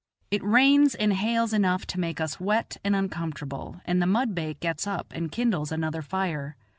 It 0.31 0.43
rains 0.43 0.95
and 0.95 1.13
hails 1.13 1.53
enough 1.53 1.85
to 1.85 1.99
make 1.99 2.19
us 2.19 2.39
wet 2.39 2.77
and 2.83 2.95
uncomfortable, 2.95 3.81
and 3.85 4.01
the 4.01 4.07
mudbake 4.07 4.59
gets 4.59 4.87
up 4.87 5.13
and 5.13 5.31
kindles 5.31 5.71
another 5.71 6.01
fire. 6.01 6.55